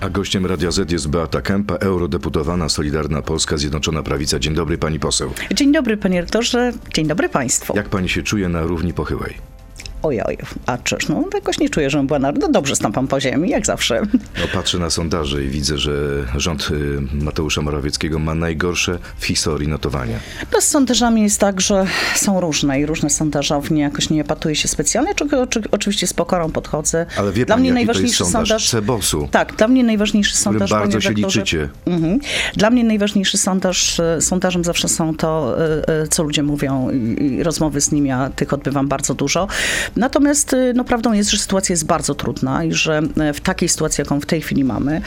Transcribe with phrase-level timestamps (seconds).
[0.00, 4.38] A gościem Radia Z jest Beata Kępa, eurodeputowana Solidarna Polska Zjednoczona Prawica.
[4.38, 5.32] Dzień dobry pani poseł.
[5.54, 7.76] Dzień dobry panie rektorze, dzień dobry państwu.
[7.76, 9.57] Jak pani się czuje na równi pochyłej?
[10.02, 12.32] Ojoj, a czyż, no jakoś nie czuję, że była na...
[12.32, 14.02] No dobrze stąpam po ziemi, jak zawsze.
[14.14, 15.92] No, patrzę na sondaże i widzę, że
[16.36, 20.18] rząd y, Mateusza Morawieckiego ma najgorsze w historii notowania.
[20.52, 24.68] No z sondażami jest tak, że są różne i różne sondażownie, jakoś nie patuję się
[24.68, 25.26] specjalnie, czy,
[25.70, 27.06] oczywiście z pokorą podchodzę.
[27.16, 30.70] Ale wie dla pani, mnie najważniejszy sondaż, sondaż Cebosu, Tak, dla mnie najważniejszy sondaż...
[30.70, 31.68] bardzo się liczycie.
[31.86, 32.18] Mhm.
[32.56, 35.56] Dla mnie najważniejszy sondaż, e, sondażem zawsze są to,
[35.88, 39.48] e, co ludzie mówią i, i rozmowy z nimi, ja tych odbywam bardzo dużo.
[39.96, 43.68] Natomiast e, no, prawdą jest, że sytuacja jest bardzo trudna i że e, w takiej
[43.68, 45.00] sytuacji, jaką w tej chwili mamy,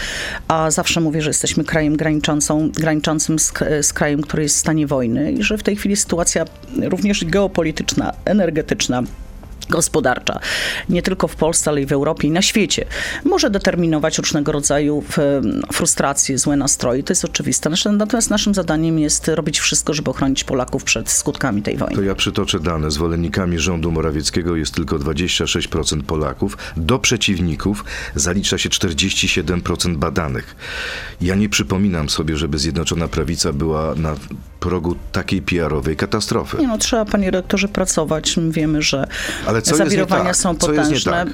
[0.47, 4.87] a zawsze mówię, że jesteśmy krajem graniczącą, graniczącym z, z krajem, który jest w stanie
[4.87, 6.45] wojny i że w tej chwili sytuacja
[6.81, 9.03] również geopolityczna, energetyczna,
[9.69, 10.39] gospodarcza,
[10.89, 12.85] nie tylko w Polsce, ale i w Europie i na świecie,
[13.25, 15.41] może determinować różnego rodzaju e,
[15.73, 17.03] frustracje, złe nastroje.
[17.03, 17.69] To jest oczywiste.
[17.91, 21.95] Natomiast naszym zadaniem jest robić wszystko, żeby ochronić Polaków przed skutkami tej wojny.
[21.95, 22.91] To ja przytoczę dane.
[22.91, 26.57] Zwolennikami rządu Morawieckiego jest tylko 26% Polaków.
[26.77, 27.85] Do przeciwników
[28.15, 30.55] zalicza się 47% badanych.
[31.21, 34.15] Ja nie przypominam sobie, żeby Zjednoczona Prawica była na
[34.59, 36.57] progu takiej PR-owej katastrofy.
[36.57, 38.35] Nie no, trzeba, panie rektorze, pracować.
[38.49, 39.07] Wiemy, że
[39.51, 40.35] Ale co zawirowania tak?
[40.35, 41.11] są potężne.
[41.11, 41.27] tak?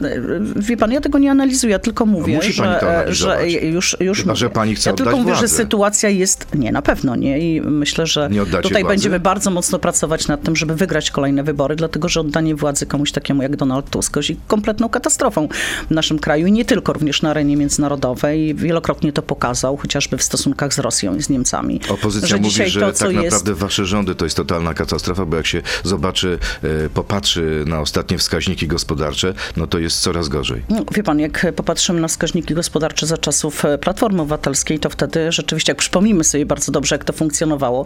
[0.56, 3.52] Wie pan, ja tego nie analizuję, ja tylko mówię, musi pani że, to analizować.
[3.52, 6.56] że już, już Chyba, że pani chce Ja tylko mówię, że sytuacja jest...
[6.56, 8.84] Nie, na pewno nie i myślę, że tutaj władzy?
[8.84, 13.12] będziemy bardzo mocno pracować nad tym, żeby wygrać kolejne wybory, dlatego, że oddanie władzy komuś
[13.12, 15.48] takiemu jak Donald Tusk jest kompletną katastrofą
[15.88, 18.56] w naszym kraju i nie tylko, również na arenie międzynarodowej.
[18.56, 21.80] Wielokrotnie to pokazał, chociażby w stosunkach z Rosją i z Niemcami.
[21.90, 23.23] Opozycja że mówi, że to, tak jest...
[23.23, 28.07] naprawdę wasze rządy to jest totalna katastrofa, bo jak się zobaczy, e, popatrzy na ostatnie
[28.18, 30.62] wskaźniki gospodarcze, no to jest coraz gorzej.
[30.70, 35.32] No, Wie pan, jak popatrzymy na wskaźniki gospodarcze za czasów e, Platformy Obywatelskiej, to wtedy
[35.32, 37.86] rzeczywiście, jak przypomnimy sobie bardzo dobrze, jak to funkcjonowało,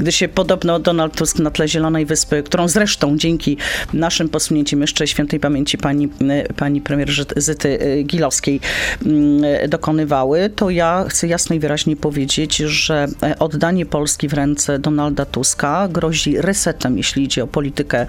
[0.00, 3.56] gdy się podobno Donald Tusk na tle Zielonej Wyspy, którą zresztą dzięki
[3.92, 8.60] naszym posunięciem jeszcze świętej pamięci pani, e, pani premier Zyty e, Gilowskiej
[9.06, 15.24] mm, dokonywały, to ja chcę jasno i wyraźnie powiedzieć, że oddanie Polski w ręce Donalda
[15.24, 18.06] Tuska grozi resetem, jeśli idzie o politykę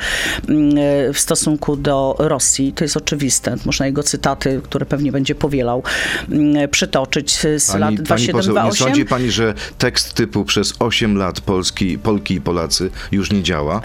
[0.49, 0.73] mm,
[1.13, 2.73] w stosunku do Rosji.
[2.73, 3.55] To jest oczywiste.
[3.65, 5.83] Można jego cytaty, które pewnie będzie powielał,
[6.31, 8.87] mm, przytoczyć z lat Pani, pani poseł, nie 2728.
[8.87, 13.81] sądzi pani, że tekst typu przez 8 lat Polski, Polki i Polacy już nie działa?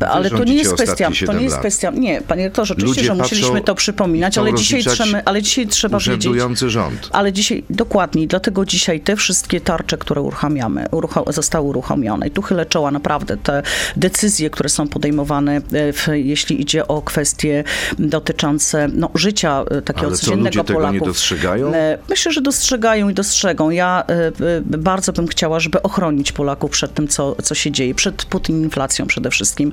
[0.00, 1.60] E, Ale to nie jest kwestia, to 7 nie jest lat.
[1.60, 5.66] kwestia, nie, panie rektorze, oczywiście, Ludzie że musieliśmy to przypominać, ale dzisiaj, trzeba, ale dzisiaj
[5.66, 6.32] trzeba wiedzieć,
[6.66, 7.08] rząd.
[7.12, 12.42] Ale dzisiaj, dokładnie, dlatego dzisiaj te wszystkie tarcze, które uruchamiamy, urucho- zostały uruchomione i tu
[12.42, 13.62] chylę czoła naprawdę, te
[13.96, 17.64] decyzje, które są podejmowane, e, w, jeśli idzie o kwestie
[17.98, 21.08] dotyczące no, życia e, takiego Ale co, codziennego ludzie tego nie Polaków.
[21.08, 21.74] dostrzegają?
[21.74, 23.70] E, Myślę, że dostrzegają i dostrzegą.
[23.70, 24.32] Ja e,
[24.78, 29.06] bardzo bym chciała, żeby ochronić Polaków przed tym, co, co się dzieje, przed Putin inflacją
[29.06, 29.72] przede wszystkim.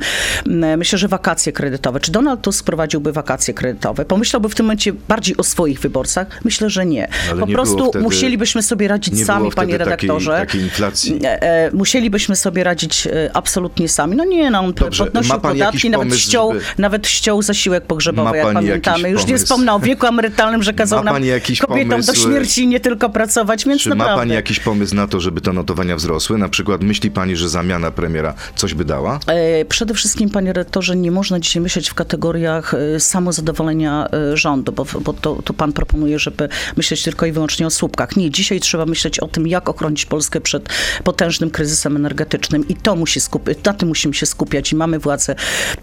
[0.78, 2.00] Myślę, że wakacje kredytowe.
[2.00, 4.06] Czy Donald Tusk prowadziłby wakacje kredytowe?
[4.06, 6.28] Pomyślałby w tym momencie bardziej o swoich wyborcach?
[6.46, 7.08] Myślę, że nie.
[7.32, 10.32] Ale po nie prostu wtedy- musielibyśmy sobie radzić sami, panie takiej- redaktorze.
[10.32, 11.20] takiej inflacji.
[11.24, 14.16] E, Musielibyśmy sobie radzić absolutnie sami.
[14.16, 17.88] No nie, no on Dobrze, podnosił podatki, nawet pomysł, ściął, żeby- nawet ściął zasiłek Ma
[17.88, 19.10] pogrzebowy, jak pamiętamy.
[19.10, 21.24] Już nie wspomnę o wieku emerytalnym, że kazał Ma nam
[21.60, 24.22] kobietom pomysł, do śmierci nie tylko pracować, więc Czy ma naprawdę.
[24.22, 26.38] pani jakiś pomysł na to, żeby te notowania wzrosły?
[26.38, 29.20] Na przykład myśli pani, że zamiana premiera coś by dała?
[29.28, 34.72] E, Przede wszystkim, panie rektorze, nie można dzisiaj myśleć w kategoriach e, samozadowolenia e, rządu,
[34.72, 38.16] bo, bo to, to pan proponuje, żeby myśleć tylko i wyłącznie o słupkach.
[38.16, 40.70] Nie, dzisiaj trzeba myśleć o tym, jak ochronić Polskę przed
[41.04, 45.36] potężnym kryzysem energetycznym i to musi skupić, na tym musimy się skupiać i mamy władzę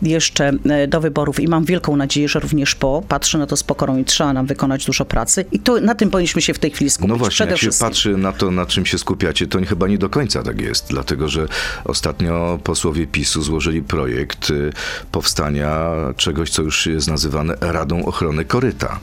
[0.03, 3.63] jeszcze e, do wyborów i mam wielką nadzieję, że również po, patrzę na to z
[3.63, 6.71] pokorą i trzeba nam wykonać dużo pracy i to, na tym powinniśmy się w tej
[6.71, 7.09] chwili skupić.
[7.09, 7.89] No właśnie, przede jak się wszystkim.
[7.89, 11.29] patrzy na to, na czym się skupiacie, to chyba nie do końca tak jest, dlatego
[11.29, 11.47] że
[11.85, 14.73] ostatnio posłowie PiSu złożyli projekt y,
[15.13, 19.01] powstania czegoś, co już jest nazywane Radą Ochrony Koryta.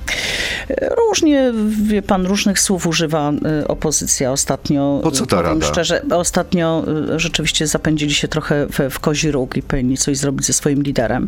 [0.98, 3.32] Różnie, wie pan, różnych słów używa
[3.62, 5.00] y, opozycja ostatnio.
[5.04, 5.66] Po co ta rada?
[5.66, 10.46] Szczerze, ostatnio y, rzeczywiście zapędzili się trochę w, w kozi róg i powinni coś zrobić
[10.46, 11.28] ze swoim liderem,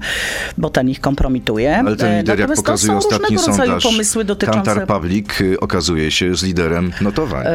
[0.58, 1.78] bo ten ich kompromituje.
[1.78, 4.62] Ale ten E, lider, jak natomiast to pokazuje są ostatni różnego rodzaju sondaż, pomysły dotyczące...
[4.76, 7.46] Kantar Public y, okazuje się jest liderem notowań.
[7.46, 7.50] e,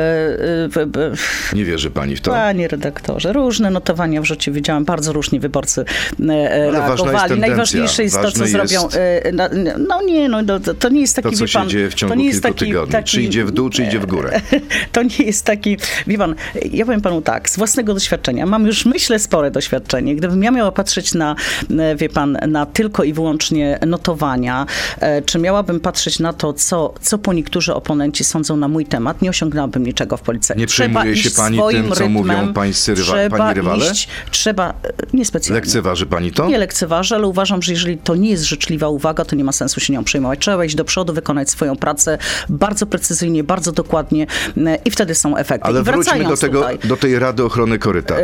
[0.69, 2.31] w- w- Nie wierzy pani w to?
[2.31, 5.85] Panie redaktorze, różne notowania w życiu widziałam, bardzo różnie wyborcy e,
[6.23, 7.19] Ale jest reagowali.
[7.19, 7.39] tendencja.
[7.49, 8.83] Najważniejsze jest to, co zrobią.
[8.83, 8.99] jest-
[9.33, 9.51] na-
[9.89, 10.39] No nie, no
[10.79, 12.67] to, nie jest taki, To, co się pan, dzieje w ciągu to nie jest taki,
[12.67, 12.93] tygodni.
[12.93, 14.41] taki, Czy idzie w dół, czy idzie w górę?
[14.93, 15.77] To nie jest taki,
[16.07, 16.35] wie pan,
[16.73, 20.73] ja powiem panu tak, z własnego doświadczenia, mam już myślę spore doświadczenie, gdybym ja miała
[20.73, 21.37] patrzeć na,
[21.97, 24.67] wie pan, na tylko i wyłącznie notowania,
[25.01, 29.23] e, czy miałabym patrzeć na to, co, co po niektórzy oponenci sądzą na mój temat,
[29.23, 30.55] nie osiągnęłabym niczego w polityce.
[30.57, 33.91] Nie Trzeba przejmuje się pani tym, co rytmem, mówią pańscy rywa- trzeba pani rywale?
[33.91, 35.61] Iść, trzeba, e, niespecjalnie.
[35.61, 36.47] Lekceważy pani to?
[36.47, 39.81] Nie lekceważę, ale uważam, że jeżeli to nie jest życzliwa uwaga, to nie ma sensu
[39.81, 40.39] się nią przejmować.
[40.39, 42.19] Trzeba iść do przodu, wykonać swoją pracę
[42.49, 44.27] bardzo precyzyjnie, bardzo dokładnie
[44.57, 45.69] e, i wtedy są efekty.
[45.69, 48.15] Ale I wróćmy do, tego, tutaj, do tej Rady Ochrony Koryta.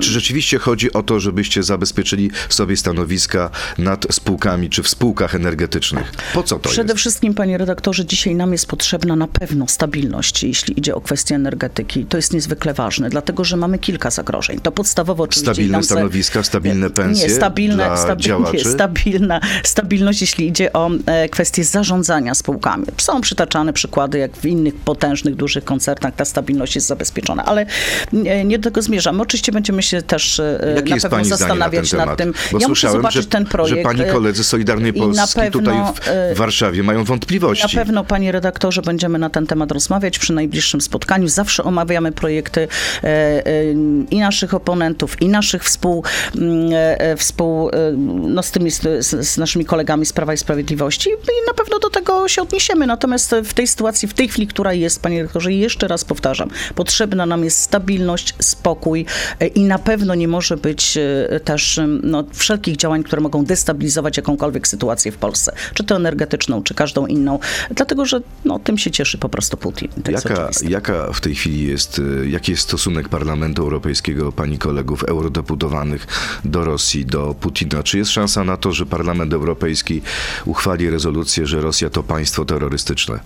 [0.00, 6.12] Czy rzeczywiście chodzi o to, żebyście zabezpieczyli sobie stanowiska nad spółkami czy w spółkach energetycznych?
[6.34, 7.00] Po co to Przede jest?
[7.00, 12.06] wszystkim, panie redaktorze, dzisiaj nam jest potrzebna na pewno stabilność, jeśli idzie o kwestię energetyki.
[12.06, 14.60] To jest niezwykle ważne, dlatego że mamy kilka zagrożeń.
[14.60, 15.52] To podstawowo oczywiście...
[15.52, 18.70] Stabilne nam stanowiska, stabilne pensje nie, stabilne, dla stabilnie, działaczy?
[18.70, 22.86] stabilna, stabilność, jeśli idzie o e, kwestie zarządzania spółkami.
[22.96, 27.66] Są przytaczane przykłady, jak w innych potężnych, dużych koncernach ta stabilność jest zabezpieczona, ale
[28.12, 29.22] nie, nie do tego zmierzamy.
[29.22, 32.06] Oczywiście będziemy się też e, na pewno na zastanawiać temat?
[32.06, 32.32] nad tym.
[32.52, 33.76] Bo ja muszę zobaczyć że, ten projekt.
[33.76, 37.76] że pani e, koledzy Solidarnej Polski pewno, tutaj w, w Warszawie mają wątpliwości.
[37.76, 41.28] na pewno, panie redaktorze, będziemy na ten temat rozmawiać przy najbliższym spotkaniu.
[41.28, 42.68] Zawsze omawiamy projekty
[43.04, 43.72] e, e,
[44.10, 46.04] i naszych oponentów, i naszych współ,
[46.36, 47.70] mm, e, współ
[48.18, 48.80] no, z, tymi, z,
[49.26, 52.86] z naszymi kolegami z Prawa i Sprawiedliwości i na pewno do tego się odniesiemy.
[52.86, 57.26] Natomiast w tej sytuacji, w tej chwili, która jest, panie redaktorze, jeszcze raz powtarzam, potrzebna
[57.26, 59.06] nam jest stabilność, spokój
[59.54, 60.98] i na pewno nie może być
[61.44, 66.74] też no, wszelkich działań, które mogą destabilizować jakąkolwiek sytuację w Polsce, czy to energetyczną, czy
[66.74, 67.38] każdą inną,
[67.70, 69.88] dlatego że no, tym się cieszy po prostu Putin.
[70.08, 76.06] Jaka, jaka w tej chwili jest, y, jaki jest stosunek Parlamentu Europejskiego, pani kolegów eurodeputowanych
[76.44, 77.82] do Rosji, do Putina?
[77.82, 80.02] Czy jest szansa na to, że Parlament Europejski
[80.44, 83.20] uchwali rezolucję, że Rosja to państwo terrorystyczne?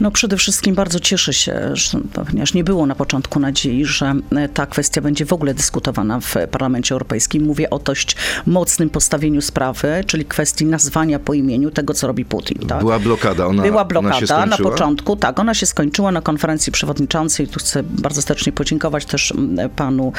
[0.00, 1.74] No przede wszystkim bardzo cieszę się,
[2.12, 6.34] ponieważ nie było na początku nadziei, że e, ta kwestia będzie w ogóle dyskutowana w
[6.50, 7.44] Parlamencie Europejskim.
[7.44, 12.58] Mówię o dość mocnym postawieniu sprawy, czyli kwestii nazwania po imieniu tego, co robi Putin.
[12.58, 12.78] Tak?
[12.78, 14.70] Była blokada, ona, Była ona blokada na skończyła?
[14.70, 17.48] początku, tak, ona się skończyła na konferencji przewodniczącej.
[17.48, 20.12] Tu chcę bardzo serdecznie podziękować też mm, panu,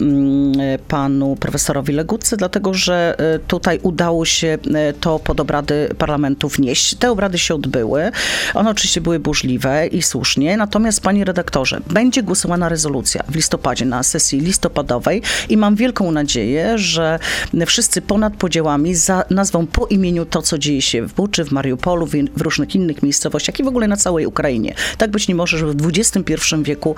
[0.00, 0.52] mm,
[0.88, 6.94] panu profesorowi Legutce, dlatego że e, tutaj udało się e, to pod obrady parlamentu wnieść.
[6.94, 8.10] Te obrady się odbyły.
[8.54, 14.02] One oczywiście były burzliwe i słusznie, natomiast panie redaktorze, będzie głosowana rezolucja w listopadzie na
[14.02, 17.18] sesji listopadowej i mam wielką nadzieję, że
[17.66, 22.06] wszyscy ponad podziałami za, nazwą po imieniu to, co dzieje się w Buczy, w Mariupolu,
[22.06, 24.74] w, in- w różnych innych miejscowościach i w ogóle na całej Ukrainie.
[24.98, 26.94] Tak być nie może, żeby w XXI wieku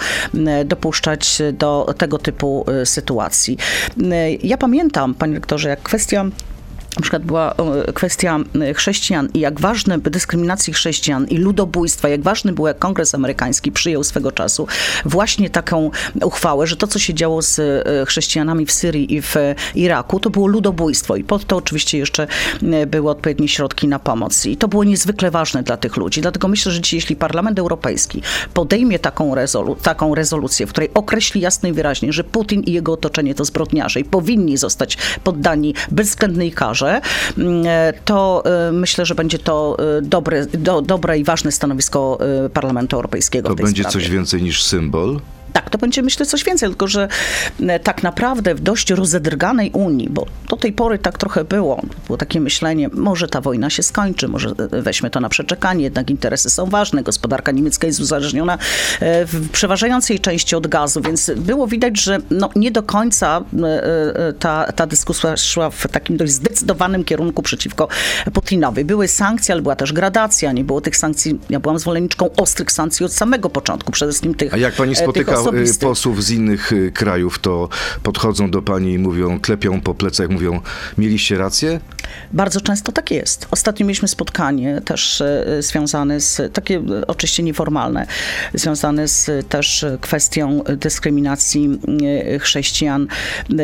[0.64, 3.58] dopuszczać do tego typu e, sytuacji.
[4.42, 6.24] Ja pamiętam, panie rektorze, jak kwestia
[6.98, 7.54] na przykład była
[7.86, 12.78] e, kwestia e, chrześcijan i jak ważne dyskryminacji chrześcijan i ludobójstwa, jak ważny był, jak
[12.78, 14.66] Kongres Amerykański przyjął swego czasu
[15.04, 15.90] właśnie taką
[16.22, 19.34] uchwałę, że to, co się działo z e, chrześcijanami w Syrii i w
[19.74, 22.26] Iraku, to było ludobójstwo i pod to oczywiście jeszcze
[22.86, 24.46] były odpowiednie środki na pomoc.
[24.46, 26.20] I to było niezwykle ważne dla tych ludzi.
[26.20, 28.22] Dlatego myślę, że dzisiaj, jeśli Parlament Europejski
[28.54, 32.92] podejmie taką, rezolu- taką rezolucję, w której określi jasno i wyraźnie, że Putin i jego
[32.92, 36.87] otoczenie to zbrodniarze i powinni zostać poddani bezwzględnej karze,
[37.38, 42.18] mm, e, to e, myślę, że będzie to e, dobre, do, dobre i ważne stanowisko
[42.52, 43.92] Parlamentu Europejskiego To będzie sprawie.
[43.92, 45.20] coś więcej niż symbol?
[45.52, 47.08] Tak, to będzie myślę coś więcej, tylko że
[47.60, 52.16] e, tak naprawdę w dość rozedrganej Unii, bo do tej pory tak trochę było, było
[52.18, 56.50] takie myślenie, może ta wojna się skończy, może e, weźmy to na przeczekanie, jednak interesy
[56.50, 58.58] są ważne, gospodarka niemiecka jest uzależniona
[59.00, 63.84] e, w przeważającej części od gazu, więc było widać, że no, nie do końca e,
[64.28, 67.88] e, ta, ta dyskusja szła w takim dość zdecydowanym kierunku przeciwko
[68.32, 68.84] Putinowi.
[68.84, 73.06] Były sankcje, ale była też gradacja, nie było tych sankcji, ja byłam zwolenniczką ostrych sankcji
[73.06, 76.72] od samego początku, przede wszystkim tych A jak pani e, spotyka y, posłów z innych
[76.72, 77.68] y, krajów, to
[78.02, 80.60] podchodzą do pani i mówią, klepią po plecach, mówią,
[80.98, 81.80] mieliście rację?
[82.32, 83.46] Bardzo często tak jest.
[83.50, 88.06] Ostatnio mieliśmy spotkanie też e, związane z, takie oczywiście nieformalne,
[88.54, 91.80] związane z też kwestią dyskryminacji
[92.40, 93.06] chrześcijan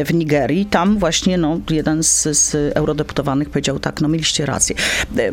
[0.06, 0.66] w Nigerii.
[0.66, 4.76] Tam właśnie no, jeden z, z eurodeputowanych powiedział tak, no mieliście rację.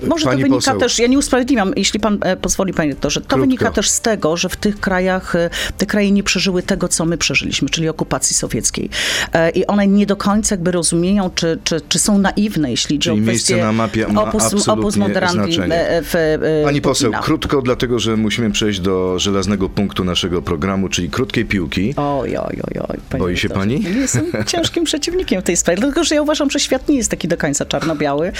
[0.07, 0.79] Może Pani to wynika poseł.
[0.79, 3.41] też, ja nie usprawiedliwiam, jeśli pan e, pozwoli, panie doktorze, to Krótko.
[3.41, 5.33] wynika też z tego, że w tych krajach
[5.77, 8.89] te kraje nie przeżyły tego, co my przeżyliśmy, czyli okupacji sowieckiej.
[9.33, 13.11] E, I one nie do końca jakby rozumieją, czy, czy, czy są naiwne, jeśli idzie
[13.11, 15.89] Czyli o miejsce kwestię na mapie ma opus, opus moderandi znaczenie.
[15.89, 20.89] e, w e, Pani poseł, krótko, dlatego że musimy przejść do żelaznego punktu naszego programu,
[20.89, 21.93] czyli krótkiej piłki.
[21.97, 23.19] Oj, oj, oj, oj.
[23.19, 23.79] Boi się pani?
[23.79, 27.11] Nie Jestem ciężkim przeciwnikiem w tej sprawie, dlatego że ja uważam, że świat nie jest
[27.11, 28.31] taki do końca czarno-biały.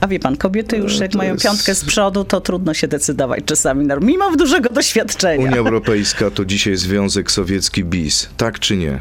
[0.00, 2.88] A wie pan, kobiety już jak to mają jest- piątkę z przodu, to trudno się
[2.88, 5.44] decydować czasami, mimo dużego doświadczenia.
[5.48, 8.98] Unia Europejska to dzisiaj związek sowiecki bis, tak czy nie?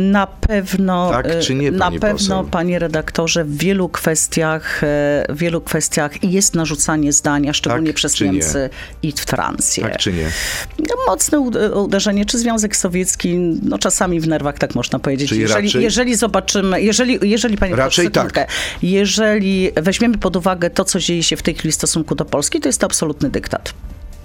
[0.00, 2.44] Na pewno, Tak czy nie, na pani pewno, poseł?
[2.44, 4.86] panie redaktorze, w wielu kwestiach, e,
[5.28, 8.30] w wielu kwestiach jest narzucanie zdania, szczególnie Tak przez czy nie?
[8.32, 8.70] Niemcy
[9.02, 9.82] i Francję.
[9.84, 10.30] Tak czy nie?
[10.78, 15.28] No, Mocne ud- uderzenie, czy Związek Sowiecki, no czasami w nerwach, tak można powiedzieć.
[15.28, 18.48] Czyli jeżeli, raczej- jeżeli zobaczymy, jeżeli, jeżeli panie Raczej tak.
[18.82, 22.60] jeżeli weźmiemy pod uwagę to, co dzieje się w tej chwili w stosunku do Polski,
[22.60, 23.74] to jest to absolutny dyktat.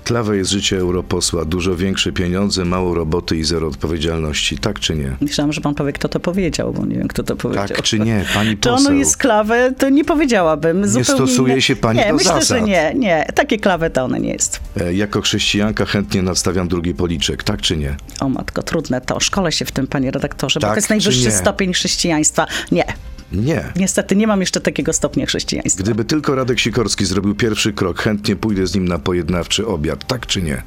[0.08, 1.46] Tlawe jest życie europosła.
[1.46, 4.58] Dużo większe pieniądze, mało roboty i zero odpowiedzialności.
[4.58, 5.16] Tak czy nie?
[5.22, 7.68] Myślałam, że pan powie, kto to powiedział, bo nie wiem, kto to powiedział.
[7.68, 8.96] Tak czy nie, pani Czy ono poseł?
[8.98, 10.88] jest klawę, to nie powiedziałabym.
[10.88, 12.48] Zupełnie stosuje inne- się pani Nie, do myślę, zasad.
[12.48, 13.26] że nie, nie.
[13.36, 14.60] Takie klawe to one nie jest.
[14.82, 17.44] E, Jako chrześcijanka chętnie nadstawiam drugi policzek.
[17.44, 17.96] Tak czy nie?
[18.20, 19.20] O matko, trudne to.
[19.20, 21.32] Szkole się w tym, panie redaktorze, bo Tak to jest najwyższy nie?
[21.32, 22.48] stopień chrześcijaństwa.
[22.72, 22.84] Nie.
[23.32, 23.64] Nie.
[23.76, 25.84] Niestety nie mam jeszcze takiego stopnia chrześcijaństwa.
[25.84, 30.08] Gdyby tylko Radek Sikorski zrobił pierwszy krok, chętnie pójdę z nim na pojednawczy obiad.
[30.08, 30.62] Tak czy nie?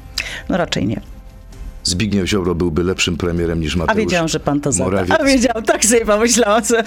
[0.49, 1.01] No raczej nie.
[1.83, 5.17] Zbigniew Ziobro byłby lepszym premierem niż Mateusz A wiedziałam, że pan to zada.
[5.19, 6.63] A wiedziałam, tak sobie pomyślałam.
[6.63, 6.75] Co...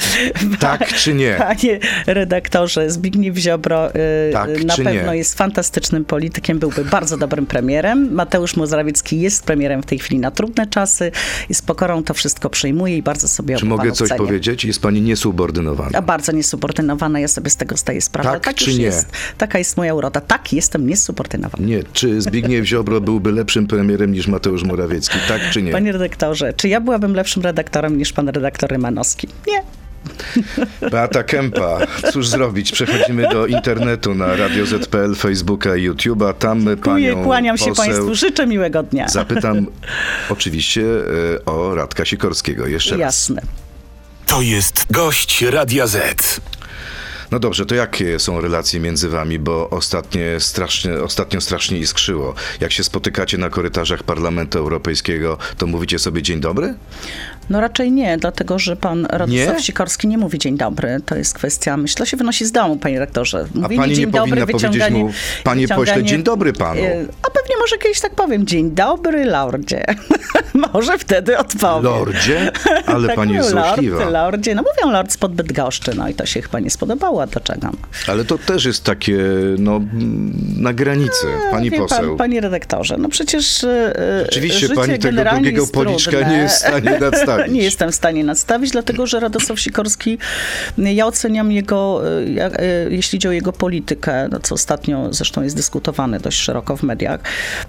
[0.61, 1.35] Tak czy nie?
[1.39, 3.93] Panie redaktorze, Zbigniew Ziobro y,
[4.33, 5.19] Tak na pewno nie?
[5.19, 8.15] jest fantastycznym politykiem, byłby bardzo dobrym premierem.
[8.15, 11.11] Mateusz Morawiecki jest premierem w tej chwili na trudne czasy
[11.49, 14.19] i z pokorą to wszystko przyjmuje i bardzo sobie Czy mogę coś cenie.
[14.19, 14.65] powiedzieć?
[14.65, 15.99] Jest pani niesubordynowana.
[15.99, 18.31] A bardzo niesubordynowana, ja sobie z tego zdaję sprawę.
[18.31, 18.85] Tak tak czy już nie?
[18.85, 19.07] Jest.
[19.39, 20.21] Taka jest moja uroda.
[20.21, 21.67] Tak, jestem niesubordynowana.
[21.67, 21.83] Nie.
[21.93, 24.84] Czy Zbigniew Ziobro byłby lepszym premierem niż Mateusz Morawiecki?
[25.29, 25.73] Tak czy nie?
[25.73, 29.29] Panie redaktorze, czy ja byłabym lepszym redaktorem niż pan redaktor Rymanowski?
[29.47, 29.62] Nie.
[30.91, 31.79] Beata Kępa.
[32.12, 32.73] Cóż zrobić?
[32.73, 36.35] Przechodzimy do internetu na Radio ZPL, Facebooka i YouTube'a.
[36.35, 39.09] Tam Dziękuję, panią kłaniam się poseł państwu, życzę miłego dnia.
[39.09, 39.67] Zapytam
[40.31, 42.67] oczywiście e, o Radka Sikorskiego.
[42.67, 43.00] Jeszcze raz.
[43.00, 43.43] Jasne.
[44.26, 46.41] To jest gość Radia Z.
[47.35, 49.38] No dobrze, to jakie są relacje między wami?
[49.38, 52.35] Bo ostatnie strasznie, ostatnio strasznie iskrzyło.
[52.61, 56.75] Jak się spotykacie na korytarzach Parlamentu Europejskiego, to mówicie sobie dzień dobry?
[57.51, 59.63] No raczej nie, dlatego że pan Radosław Nie?
[59.63, 61.01] Sikorski nie mówi dzień dobry.
[61.07, 63.45] To jest kwestia, myślę, się wynosi z domu, panie rektorze.
[63.55, 65.13] A Mówienie pani nie dzień powinna dobry, powiedzieć wyciąganie, mu,
[65.45, 66.81] panie pośle, dzień dobry panu.
[66.81, 69.85] E, A pewnie może kiedyś tak powiem, dzień dobry, lordzie.
[70.73, 71.83] może wtedy odpowiem.
[71.83, 72.53] Lordzie?
[72.87, 73.99] Ale tak pani jest złośliwa.
[73.99, 74.55] Lord, lordzie.
[74.55, 77.71] No mówią lord spod Bydgoszczy, no i to się chyba nie spodobało, a dlaczego?
[78.07, 79.19] Ale to też jest takie,
[79.59, 79.81] no,
[80.57, 82.09] na granicy, pani Wie poseł.
[82.09, 86.59] Pan, panie redaktorze, no przecież e, Rzeczywiście życie pani tego drugiego policzka nie jest w
[86.59, 87.34] stanie nadstawić.
[87.49, 90.19] Nie jestem w stanie nadstawić, dlatego że Radosław Sikorski,
[90.79, 92.03] ja oceniam jego,
[92.38, 96.76] e, e, jeśli chodzi o jego politykę, no co ostatnio zresztą jest dyskutowane dość szeroko
[96.76, 97.21] w mediach,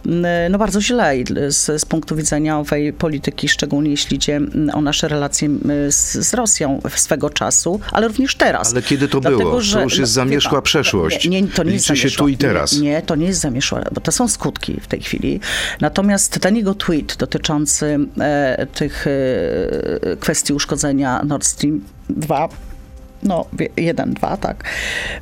[0.05, 1.13] m, no bardzo źle
[1.47, 5.49] z, z punktu widzenia owej polityki, szczególnie jeśli idzie m, o nasze relacje
[5.89, 8.71] z, z Rosją swego czasu, ale również teraz.
[8.71, 9.61] Ale kiedy to Dlatego, było?
[9.61, 11.27] że- To już jest no, pan, przeszłość.
[11.29, 12.25] Nie, nie, to nie jest Liczy się zamierzchła.
[12.25, 12.73] tu i teraz.
[12.73, 15.39] Nie, nie, to nie jest zamieszłe, bo to są skutki w tej chwili.
[15.81, 19.11] Natomiast ten jego tweet dotyczący e, tych e,
[20.19, 22.49] kwestii uszkodzenia Nord Stream 2,
[23.25, 23.45] no,
[23.77, 24.63] jeden, dwa, tak.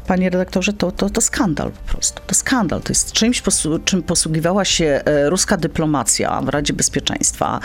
[0.08, 2.22] Panie redaktorze, to, to, to skandal po prostu.
[2.28, 2.82] To skandal.
[2.82, 7.60] To jest czymś, posu, czym posługiwała się e, ruska dyplomacja w Radzie Bezpieczeństwa.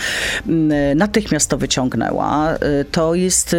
[0.49, 2.51] M, e, Natychmiast to wyciągnęła.
[2.55, 3.57] E, To jest...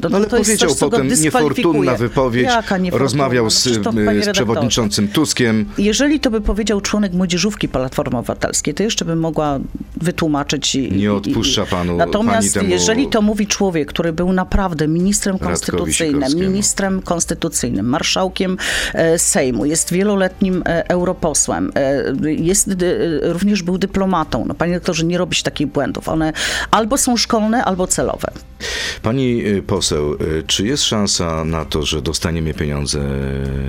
[0.00, 2.98] To, No ale to powiedział coś, potem niefortunna wypowiedź, niefortunna?
[2.98, 5.66] rozmawiał No z, przecież to, z przewodniczącym Tuskiem.
[5.78, 9.58] Jeżeli to by powiedział członek młodzieżówki Platformy Obywatelskiej, to jeszcze bym mogła
[9.96, 10.74] wytłumaczyć.
[10.74, 14.88] I, Nie i- odpuszcza panu- Natomiast pani temu jeżeli to mówi człowiek, który był naprawdę
[14.88, 18.56] ministrem konstytucyjnym, Ministrem konstytucyjnym, marszałkiem
[18.94, 22.70] e, Sejmu, jest wieloletnim e, europosłem, e, jest,
[23.22, 24.44] również był dyplomatą.
[24.46, 26.08] No, panie doktorze, nie robi się takich błędów.
[26.08, 26.32] One
[26.70, 28.28] albo są szkolne, albo celowe.
[29.02, 33.00] Pani poseł, czy jest szansa na to, że dostaniemy pieniądze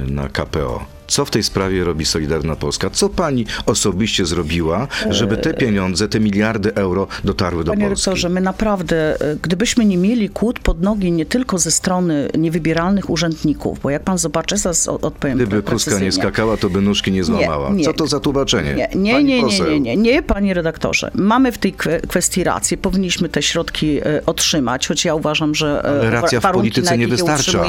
[0.07, 1.00] na KPO?
[1.11, 2.89] Co w tej sprawie robi Solidarna Polska?
[2.89, 8.09] Co pani osobiście zrobiła, żeby te pieniądze, te miliardy euro dotarły do Panie Polski?
[8.09, 13.09] rektorze, my naprawdę, e, gdybyśmy nie mieli kłód pod nogi nie tylko ze strony niewybieralnych
[13.09, 17.23] urzędników, bo jak pan zobaczy, zaraz odpowiem Gdyby Kuska nie skakała, to by nóżki nie
[17.23, 17.69] złamała.
[17.69, 17.85] nie.
[17.85, 18.73] Co to za tłumaczenie?
[18.75, 21.11] Nie, nie, nie, nie, nie, nie, nie, panie redaktorze.
[21.15, 22.77] Mamy w tej kwe- kwestii rację.
[22.77, 27.07] Powinniśmy te środki e, otrzymać, choć ja uważam, że e, Ale racja w polityce nie
[27.07, 27.63] wystarcza.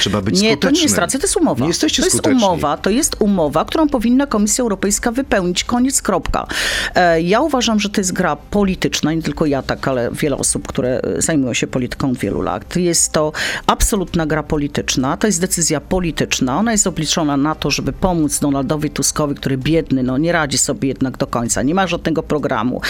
[0.00, 0.82] Trzeba być Nie, to nie skutecznym.
[0.82, 1.60] jest racja, to jest umowa.
[1.62, 2.38] Nie jesteście to jest skuteczni.
[2.44, 5.64] umowa, to jest umowa, którą powinna Komisja Europejska wypełnić.
[5.64, 6.46] Koniec, kropka.
[6.94, 10.66] E, Ja uważam, że to jest gra polityczna, nie tylko ja tak, ale wiele osób,
[10.68, 12.76] które e, zajmują się polityką od wielu lat.
[12.76, 13.32] Jest to
[13.66, 16.58] absolutna gra polityczna, to jest decyzja polityczna.
[16.58, 20.88] Ona jest obliczona na to, żeby pomóc Donaldowi Tuskowi, który biedny, no nie radzi sobie
[20.88, 22.80] jednak do końca, nie ma żadnego programu.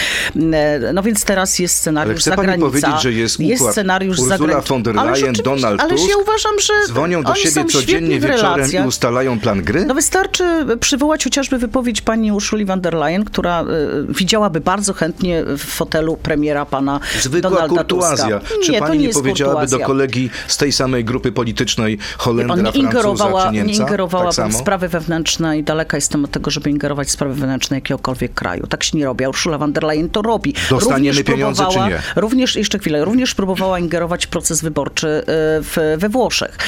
[0.52, 2.66] E, No więc teraz jest Ale scenariusz pani zagranica.
[2.66, 4.68] powiedzieć, że jest układ scenariusz Ursula zagraniczny.
[4.68, 9.40] von der Leyen, Donald Tusk ja uważam, że Dzwonią do siebie codziennie wieczorem i ustalają
[9.40, 9.85] plan gry?
[9.86, 10.44] No wystarczy
[10.80, 13.66] przywołać chociażby wypowiedź pani Urszuli von der Leyen, która y,
[14.08, 18.40] widziałaby bardzo chętnie w fotelu premiera pana Zwykła Donalda kurtuazja.
[18.40, 18.54] Tuska.
[18.64, 19.86] Czy nie, pani nie nie powiedziałaby do kurtuazja.
[19.86, 23.72] kolegi z tej samej grupy politycznej Holendra, nie Francuza ingerowała, czy Niemca?
[23.72, 27.34] nie ingerowałabym tak w sprawy wewnętrzne i daleka jestem od tego, żeby ingerować w sprawy
[27.34, 28.66] wewnętrzne jakiegokolwiek kraju.
[28.66, 29.24] Tak się nie robi.
[29.24, 30.54] A Ursula von der Leyen to robi.
[30.70, 32.02] Dostaniemy Również pieniądze, czy nie?
[32.16, 35.22] Również, jeszcze chwilę, również próbowała ingerować w proces wyborczy y,
[35.62, 36.58] w, we Włoszech.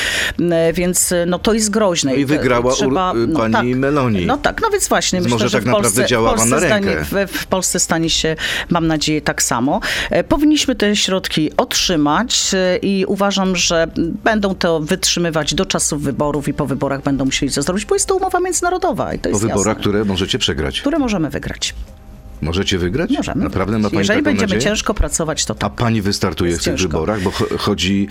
[0.41, 2.11] Y, Więc no to jest groźne.
[2.11, 4.27] No i wygrała trzeba, Ur- pani tak, Meloni.
[4.27, 5.21] No tak, no więc właśnie.
[5.21, 7.27] Myślę, może że tak w Polsce, naprawdę działa w Polsce na stanie, rękę.
[7.27, 8.37] w, w Polsce stanie się,
[8.71, 9.81] mam nadzieję, tak samo.
[10.11, 13.87] E, Powinniśmy te środki otrzymać e, i uważam, że
[14.25, 18.07] będą to wytrzymywać do czasów wyborów i po wyborach będą musieli to zrobić, bo jest
[18.07, 19.81] to umowa międzynarodowa i to Po jest wyborach, jasne.
[19.81, 20.81] które możecie przegrać.
[20.81, 21.75] które możemy wygrać.
[22.43, 23.11] Możecie wygrać?
[23.17, 23.45] Możemy.
[23.45, 24.63] Naprawdę ma pani Jeżeli będziemy nadzieję?
[24.63, 25.73] ciężko pracować, to A tak.
[25.73, 26.89] pani wystartuje Jest w tych ciężko.
[26.89, 28.09] wyborach, bo cho- chodzi,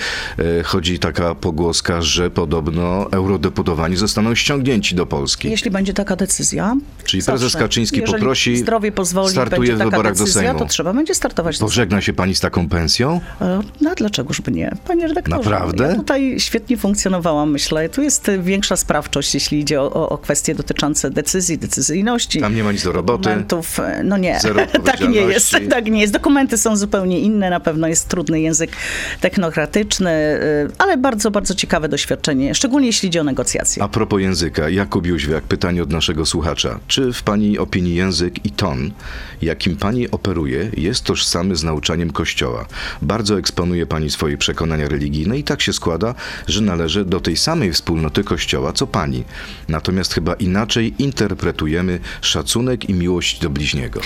[0.60, 5.50] e, chodzi taka pogłoska, że podobno eurodeputowani zostaną ściągnięci do Polski.
[5.50, 6.76] Jeśli będzie taka decyzja.
[7.04, 7.60] Czyli prezes zawsze.
[7.60, 10.60] Kaczyński Jeżeli poprosi, zdrowie pozwoli, startuje w wyborach do decyzja, Sejmu.
[10.60, 11.60] to trzeba będzie startować.
[11.60, 13.22] do Pożegna się pani z taką pensją?
[13.42, 14.72] E, No a dlaczegóż by nie?
[14.88, 15.84] Panie redaktorze, Naprawdę?
[15.84, 17.90] ja tutaj świetnie funkcjonowałam, myślę.
[17.90, 22.42] Tu jest e, większa sprawczość, jeśli idzie o, o, kwestie dotyczące decyzji, decyzyjności.
[22.42, 23.24] Tam nie ma nic do roboty.
[23.24, 23.80] Dokumentów.
[24.18, 24.40] No nie,
[24.92, 25.58] tak nie jest.
[25.70, 26.14] Tak nie jest.
[26.14, 28.72] Dokumenty są zupełnie inne, na pewno jest trudny język
[29.22, 33.84] technokratyczny, e, ale bardzo, bardzo ciekawe doświadczenie, szczególnie jeśli idzie o negocjacje.
[33.84, 36.80] A propos języka, Jakub Jóźwiak, pytanie od naszego słuchacza.
[36.88, 38.92] Czy w pani opinii język i ton,
[39.42, 42.66] jakim pani operuje, jest tożsamy z nauczaniem Kościoła?
[43.02, 46.16] Bardzo eksponuje pani swoje przekonania religijne i tak się składa,
[46.48, 49.24] że należy do tej samej wspólnoty Kościoła, co pani.
[49.68, 54.02] Natomiast chyba inaczej interpretujemy szacunek i miłość do bliźniego.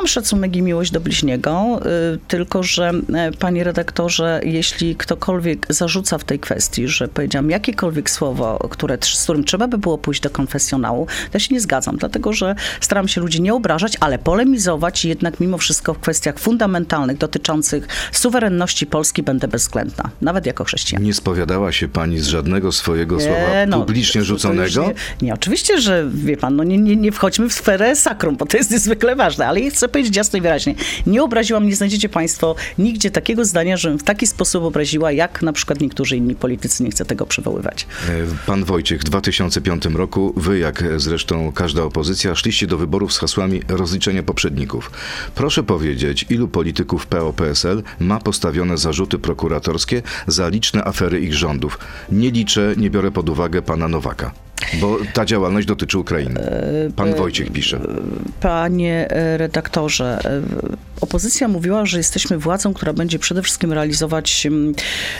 [0.00, 1.80] mam szacunek i miłość do bliźniego,
[2.14, 8.10] y, tylko że, e, panie redaktorze, jeśli ktokolwiek zarzuca w tej kwestii, że powiedziałam jakiekolwiek
[8.10, 11.96] słowo, które, z którym trzeba by było pójść do konfesjonału, to ja się nie zgadzam,
[11.96, 16.38] dlatego że staram się ludzi nie obrażać, ale polemizować i jednak mimo wszystko w kwestiach
[16.38, 21.02] fundamentalnych dotyczących suwerenności Polski będę bezwzględna, nawet jako chrześcijan.
[21.02, 24.82] Nie spowiadała się pani z żadnego swojego słowa Nie, no, publicznie rzuconego?
[24.82, 28.46] Nie, nie, oczywiście, że wie pan, no nie, nie, nie wchodźmy w sferę sakrum, bo
[28.46, 30.74] to jest niezwykle ważne, ale ja chcę powiedzieć jasno i wyraźnie.
[31.06, 35.52] Nie obraziłam, nie znajdziecie państwo nigdzie takiego zdania, żebym w taki sposób obraziła, jak na
[35.52, 37.86] przykład niektórzy inni politycy, nie chcę tego przywoływać.
[38.08, 43.18] E, Pan Wojciech, w 2005 roku, wy, jak zresztą każda opozycja, szliście do wyborów z
[43.18, 44.90] hasłami rozliczenia poprzedników.
[45.34, 51.78] Proszę powiedzieć, ilu polityków PO-PSL ma postawione zarzuty prokuratorskie za liczne afery ich rządów?
[52.12, 54.32] Nie liczę, nie biorę pod uwagę pana Nowaka.
[54.80, 56.40] Bo ta działalność dotyczy Ukrainy.
[56.96, 57.80] Pan Wojciech pisze.
[58.40, 59.36] Panie e,
[59.80, 60.42] redaktorze, e,
[61.00, 64.46] opozycja mówiła, że jesteśmy władzą, która będzie przede wszystkim realizować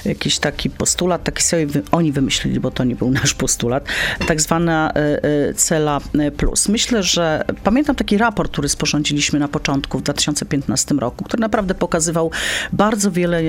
[0.05, 3.85] jakiś taki postulat, taki sobie oni wymyślili, bo to nie był nasz postulat,
[4.27, 6.69] tak zwana e, e, cela e, plus.
[6.69, 12.31] Myślę, że pamiętam taki raport, który sporządziliśmy na początku w 2015 roku, który naprawdę pokazywał
[12.73, 13.41] bardzo wiele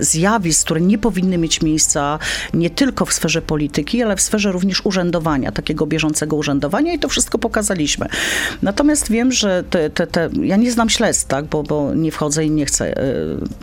[0.00, 2.18] zjawisk, które nie powinny mieć miejsca
[2.54, 7.08] nie tylko w sferze polityki, ale w sferze również urzędowania, takiego bieżącego urzędowania i to
[7.08, 8.06] wszystko pokazaliśmy.
[8.62, 12.44] Natomiast wiem, że te, te, te ja nie znam śledztw, tak, bo, bo nie wchodzę
[12.44, 13.04] i nie chcę e,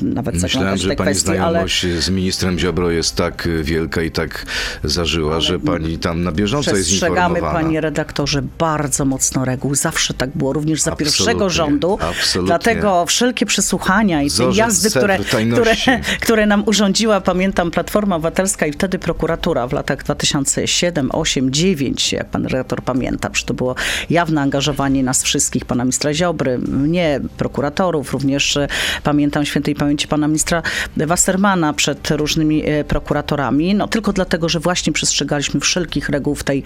[0.02, 4.46] nawet Myślałem, że pani kwestie, ale znajomość z ministrem Ziobro jest tak wielka i tak
[4.84, 7.66] zażyła, że pani tam na bieżąco jest Przestrzegamy, informowana.
[7.66, 9.76] panie redaktorze, bardzo mocno reguł.
[9.76, 11.98] Zawsze tak było, również za Absolutnie, pierwszego rządu.
[12.02, 12.48] absolutnie.
[12.48, 15.20] Dlatego wszelkie przesłuchania i te jazdy, które,
[15.52, 15.76] które,
[16.24, 22.30] które nam urządziła, pamiętam, Platforma Obywatelska i wtedy prokuratura w latach 2007, 8, 9, jak
[22.30, 23.76] pan redaktor pamięta, że to było
[24.10, 28.68] jawne angażowanie nas wszystkich, pana ministra Ziobry, mnie, prokuratorów, również e,
[29.04, 30.62] pamiętam świętej pamięci pana ministra
[30.98, 36.64] Wassermana przed różnymi e, prokuratorami, no tylko dlatego, że właśnie przestrzegaliśmy wszelkich reguł w tej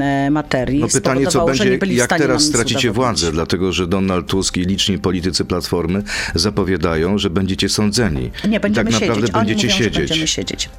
[0.00, 0.80] e, materii.
[0.80, 5.44] No pytanie, co będzie, jak teraz stracicie władzę, dlatego że Donald Tusk i liczni politycy
[5.44, 6.02] Platformy
[6.34, 8.30] zapowiadają, że będziecie sądzeni.
[8.48, 9.34] Nie, będziemy I tak naprawdę siedzieć.
[9.34, 10.08] Będziecie mówią, siedzieć.
[10.08, 10.70] będziemy siedzieć.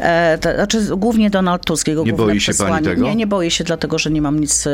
[0.00, 3.02] E, to, znaczy, głównie Donald Tusk, jego Nie główne boi się pani tego?
[3.02, 4.64] Nie, nie boję się, dlatego że nie mam nic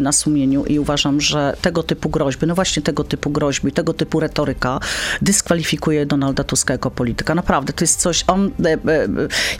[0.00, 4.20] na sumieniu i uważam, że tego typu groźby, no właśnie tego typu groźby, tego typu
[4.20, 4.80] retoryka
[5.22, 7.34] dyskwalifikuje Donalda Tuska jako polityka.
[7.34, 8.78] Naprawdę, to jest coś, on e, e,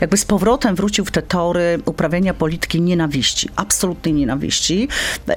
[0.01, 4.87] jakby z powrotem wrócił w te tory uprawiania polityki nienawiści, absolutnej nienawiści,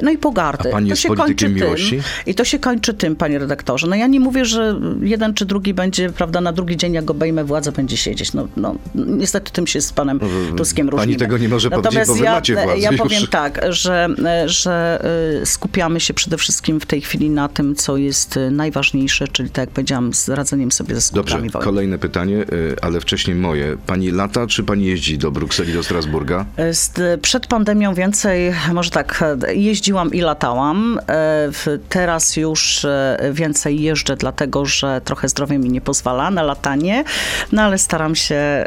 [0.02, 0.68] no i pogardy.
[0.68, 1.90] A pani to się kończy miłości?
[1.90, 3.86] tym, i to się kończy tym, panie redaktorze.
[3.86, 7.44] No ja nie mówię, że jeden czy drugi będzie, prawda, na drugi dzień, jak obejmę
[7.44, 8.32] władzę, będzie siedzieć.
[8.32, 10.20] No, no niestety tym się z panem
[10.56, 11.18] Tuskiem pani różnimy.
[11.18, 14.08] tego nie może powiedzieć, Natomiast bo wy ja, ja powiem tak, że,
[14.46, 15.04] że
[15.42, 19.50] y, skupiamy się przede wszystkim w tej chwili na tym, co jest e, najważniejsze, czyli
[19.50, 21.64] tak jak powiedziałam, z radzeniem sobie ze Dobrze, skutkami wojny.
[21.64, 23.76] kolejne pytanie, y, ale wcześniej moje.
[23.86, 26.46] Pani lata, czy pani jeździ do Brukseli, do Strasburga?
[26.72, 30.98] Z- Przed pandemią więcej, może tak, jeździłam i latałam.
[31.08, 31.50] E,
[31.88, 37.04] Teraz już e, więcej jeżdżę, dlatego że trochę zdrowie mi nie pozwala na latanie,
[37.52, 38.66] no ale staram się e,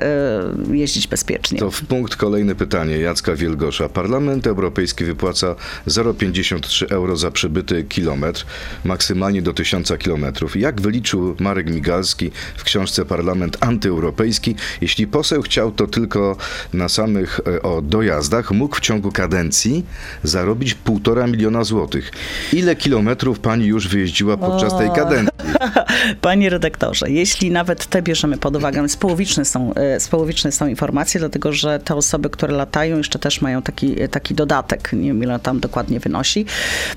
[0.71, 1.59] jeździć bezpiecznie.
[1.59, 3.89] To w punkt kolejne pytanie Jacka Wielgosza.
[3.89, 5.55] Parlament Europejski wypłaca
[5.87, 8.45] 0,53 euro za przebyty kilometr,
[8.83, 10.55] maksymalnie do 1000 kilometrów.
[10.55, 16.37] Jak wyliczył Marek Migalski w książce Parlament Antyeuropejski, jeśli poseł chciał to tylko
[16.73, 19.85] na samych e, o dojazdach, mógł w ciągu kadencji
[20.23, 22.11] zarobić półtora miliona złotych.
[22.53, 25.37] Ile kilometrów pani już wyjeździła podczas tej kadencji?
[26.21, 31.53] Panie redaktorze, jeśli nawet te bierzemy pod uwagę, społowiczne są, e, społowiczne są informacje, dlatego
[31.53, 35.59] że te osoby, które latają, jeszcze też mają taki, taki dodatek, nie wiem ile tam
[35.59, 36.45] dokładnie wynosi,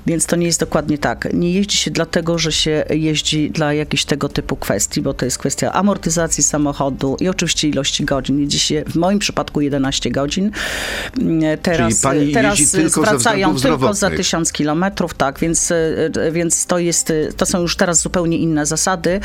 [0.07, 1.27] więc to nie jest dokładnie tak.
[1.33, 5.37] Nie jeździ się dlatego, że się jeździ dla jakichś tego typu kwestii, bo to jest
[5.37, 8.39] kwestia amortyzacji samochodu i oczywiście ilości godzin.
[8.39, 10.51] Jeździ się w moim przypadku 11 godzin.
[11.21, 12.01] Mm, Teraz,
[12.33, 14.19] teraz jeździ tylko zwracają względów tylko za zdrowotnych.
[14.19, 18.65] tysiąc kilometrów, tak, więc, e, więc to jest, e, to są już teraz zupełnie inne
[18.65, 19.19] zasady.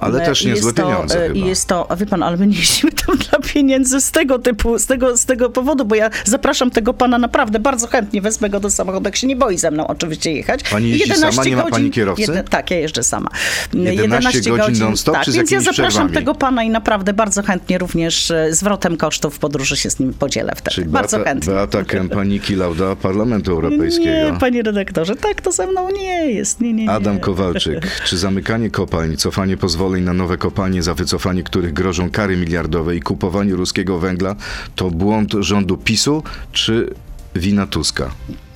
[0.00, 1.46] Ale E, też i niezłe pieniądze e, I chyba.
[1.46, 4.78] jest to, a wie pan, ale my nie jeździmy tam dla pieniędzy z tego typu,
[4.78, 8.60] z tego, z tego powodu, bo ja zapraszam tego pana naprawdę bardzo chętnie, wezmę go
[8.60, 10.62] do samochodu, jak się nie boi ze mną oczywiście jechać.
[10.70, 11.48] Pani jeździ 11 sama?
[11.48, 12.22] Nie ma pani godzin- kierowcy?
[12.22, 13.28] Jeden- tak, ja jeżdżę sama.
[13.72, 16.14] 11 godzin non-stop, tak, więc ja zapraszam przerwami?
[16.14, 20.52] tego pana i naprawdę bardzo chętnie również e, zwrotem kosztów podróży się z nim podzielę
[20.56, 20.74] wtedy.
[20.74, 21.52] Czyli bardzo Beata, chętnie.
[21.52, 24.32] Beata Kępa, Niki Lauda Parlamentu Europejskiego.
[24.32, 26.60] Nie, panie redaktorze, tak to ze mną nie jest.
[26.60, 26.90] Nie, nie, nie.
[26.90, 32.36] Adam Kowalczyk, czy zamykanie kopalń, cofanie pozwoleń na nowe kopalnie, za wycofanie których grożą kary
[32.36, 34.36] miliardowe i kupowanie ruskiego węgla
[34.76, 36.22] to błąd rządu PiSu,
[36.52, 36.90] czy
[37.34, 38.10] wina Tuska?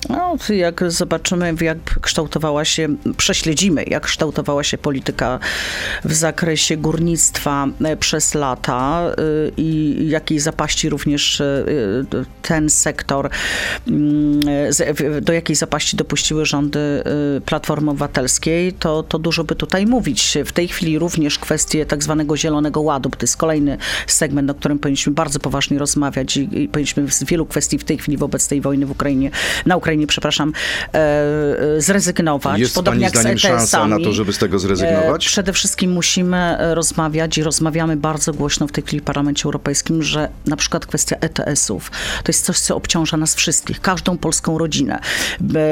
[0.09, 2.87] No, jak zobaczymy, jak kształtowała się,
[3.17, 5.39] prześledzimy, jak kształtowała się polityka
[6.05, 11.65] w zakresie górnictwa e, przez lata y, i jakiej zapaści również y,
[12.41, 13.29] ten sektor,
[13.87, 14.41] mm,
[15.21, 17.03] do jakiej zapaści dopuściły rządy
[17.45, 20.37] Platformy Obywatelskiej, to, to dużo by tutaj mówić.
[20.45, 24.79] W tej chwili również kwestie tak zwanego Zielonego Ładu, to jest kolejny segment, o którym
[24.79, 28.61] powinniśmy bardzo poważnie rozmawiać i, i powinniśmy z wielu kwestii w tej chwili wobec tej
[28.61, 29.31] wojny w Ukrainie,
[29.65, 30.53] na Ukrainie, przepraszam,
[30.93, 30.97] e,
[31.77, 32.59] e, zrezygnować.
[32.59, 35.25] Jest Podobnie pani jak z zdaniem szansa na to, żeby z tego zrezygnować?
[35.25, 39.45] E, Przede wszystkim musimy e, rozmawiać i rozmawiamy bardzo głośno w tej chwili w Parlamencie
[39.45, 41.91] Europejskim, że na przykład kwestia ETS-ów
[42.23, 44.99] to jest coś, co obciąża nas wszystkich, każdą polską rodzinę.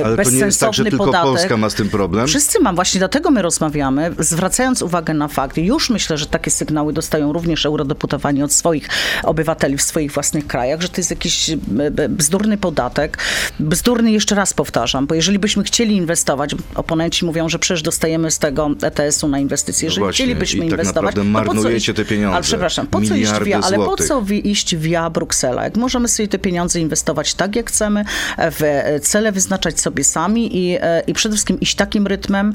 [0.06, 1.24] Ale to nie jest tak, że tylko podatek.
[1.24, 2.28] Polska ma z tym problem?
[2.28, 6.52] Wszyscy mam, właśnie dlatego my rozmawiamy, zwracając uwagę na fakt, i już myślę, że takie
[6.52, 8.90] sygnały dostają również eurodeputowani od swoich
[9.24, 11.56] obywateli w swoich własnych krajach, że to jest jakiś e,
[11.98, 13.18] e, bzdurny podatek.
[13.60, 18.40] Bzdurny jeszcze raz powtarzam, bo jeżeli byśmy chcieli inwestować, oponenci mówią, że przecież dostajemy z
[18.40, 19.86] tego ETS-u na inwestycje.
[19.86, 22.36] Jeżeli No właśnie, chcielibyśmy i tak inwestować, naprawdę co marnujecie te pieniądze.
[22.36, 25.64] Ale przepraszam, po co iść via, ale po co iść via Bruksela?
[25.64, 28.06] Jak możemy sobie te pieniądze inwestować tak, jak chcemy,
[28.38, 32.54] w e, cele wyznaczać sobie sami i, e, i przede wszystkim iść takim rytmem,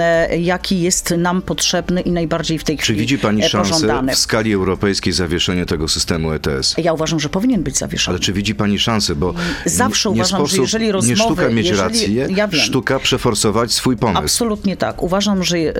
[0.00, 4.18] e, jaki jest nam potrzebny i najbardziej w tej Czy chwili widzi pani szansę w
[4.18, 6.74] skali europejskiej zawieszenie tego systemu ETS?
[6.78, 8.16] Ja uważam, że powinien być zawieszony.
[8.16, 9.14] Ale czy widzi pani szansę?
[9.14, 9.34] Bo
[9.66, 12.60] Zawsze nie, uważam, że sposób, jeżeli Nie rozmowy- sztuka mieć jeżeli- rację, ja wiem.
[12.60, 14.18] sztuka przeforsować swój pomysł.
[14.22, 15.02] Absolutnie tak.
[15.02, 15.72] Uważam, że e,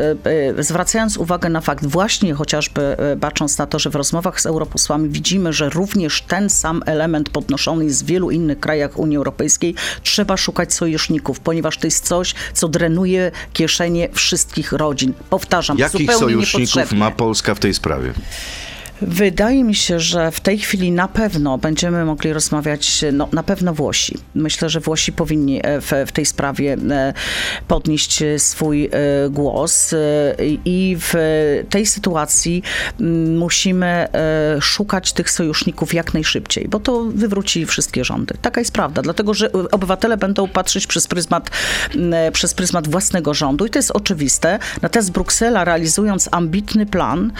[0.59, 4.47] e, zwracając uwagę na fakt, właśnie chociażby e, bacząc na to, że w rozmowach z
[4.47, 9.75] europosłami widzimy, że również ten sam element podnoszony jest w wielu innych krajach Unii Europejskiej,
[10.03, 15.13] trzeba szukać sojuszników, ponieważ to jest coś, co drenuje kieszenie wszystkich rodzin.
[15.31, 18.13] Powtarzam, Jakich zupełnie sojuszników ma Polska w tej sprawie?
[19.07, 23.75] Wydaje mi się, że w tej chwili na pewno będziemy mogli rozmawiać, no na pewno
[23.75, 24.19] Włosi.
[24.35, 27.15] Myślę, że Włosi powinni e, w, w tej sprawie e,
[27.69, 28.91] podnieść e, swój
[29.31, 29.95] głos
[30.65, 31.15] i w
[31.71, 32.63] tej sytuacji
[33.39, 34.09] musimy
[34.61, 38.35] szukać tych sojuszników jak najszybciej, bo to wywróci wszystkie rządy.
[38.43, 41.51] Taka jest prawda, dlatego że obywatele będą patrzeć przez pryzmat,
[42.33, 44.59] przez pryzmat własnego rządu i to jest oczywiste.
[44.83, 47.33] Natomiast Bruksela realizując ambitny plan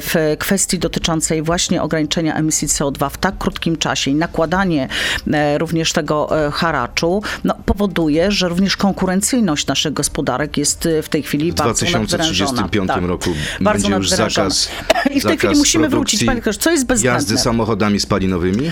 [0.00, 4.88] w kwestii dotyczącej właśnie ograniczenia emisji CO2 w tak krótkim czasie i nakładanie
[5.32, 11.08] e, również tego e, haraczu, no, powoduje, że również konkurencyjność naszych gospodarek jest e, w
[11.08, 13.06] tej chwili W bardzo 2035 nadwyrężona.
[13.06, 13.30] roku
[13.60, 14.68] bardzo będzie już zakaz,
[15.14, 17.18] I w tej chwili musimy wrócić, panie Krzysztof, co jest bezwzględne.
[17.18, 18.70] Jazdy samochodami spalinowymi?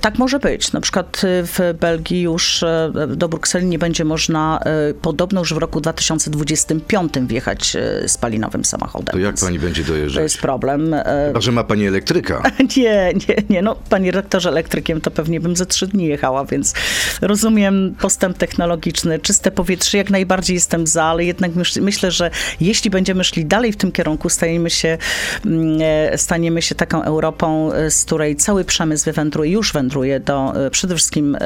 [0.00, 0.72] Tak może być.
[0.72, 2.64] Na przykład w Belgii już
[3.08, 4.60] do Brukseli nie będzie można
[5.02, 9.12] podobno już w roku 2025 wjechać spalinowym samochodem.
[9.12, 10.22] To jak pani będzie To dojeżdżać?
[10.22, 10.94] jest problem.
[11.26, 12.42] Chyba, że ma pani elektryka.
[12.76, 13.62] Nie, nie, nie.
[13.62, 16.74] No, panie rektorze, elektrykiem to pewnie bym ze trzy dni jechała, więc
[17.20, 22.90] rozumiem postęp technologiczny, czyste powietrze, jak najbardziej jestem za, ale jednak myśl, myślę, że jeśli
[22.90, 24.98] będziemy szli dalej w tym kierunku, stajemy się,
[25.46, 30.66] mm, e, staniemy się taką Europą, e, z której cały przemysł wywędruje, już wędruje do,
[30.66, 31.36] e, przede wszystkim